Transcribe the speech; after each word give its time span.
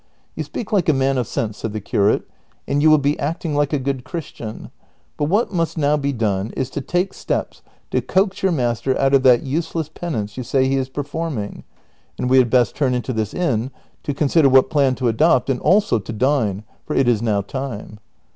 "You 0.35 0.43
speak 0.43 0.71
like 0.71 0.89
a 0.89 0.93
man 0.93 1.19
of 1.19 1.27
sense," 1.27 1.57
said 1.59 1.73
the 1.73 1.79
curate," 1.79 2.27
and 2.67 2.81
you 2.81 2.89
Avill 2.89 3.01
be 3.03 3.19
acting 3.19 3.53
like 3.53 3.71
a 3.71 3.77
good 3.77 4.03
Christian; 4.03 4.71
but 5.15 5.25
what 5.25 5.53
must 5.53 5.77
now 5.77 5.95
be 5.95 6.11
done 6.11 6.49
is 6.57 6.71
to 6.71 6.81
take 6.81 7.13
steps 7.13 7.61
to 7.91 8.01
coax 8.01 8.41
your 8.41 8.51
master 8.51 8.97
out 8.97 9.13
of 9.13 9.21
that 9.21 9.43
useless 9.43 9.89
penance 9.89 10.37
you 10.37 10.43
say 10.43 10.67
he 10.67 10.75
is 10.77 10.89
performing; 10.89 11.63
and 12.17 12.31
we 12.31 12.39
had 12.39 12.49
best 12.49 12.75
turn 12.75 12.95
into 12.95 13.13
this 13.13 13.31
inn 13.35 13.69
to 14.01 14.15
consider 14.15 14.49
what 14.49 14.71
plan 14.71 14.95
to 14.95 15.07
adopt, 15.07 15.51
and 15.51 15.59
also 15.59 15.99
to 15.99 16.11
dine, 16.11 16.63
for 16.83 16.95
it 16.95 17.07
is 17.07 17.21
now 17.21 17.41
time." 17.41 17.99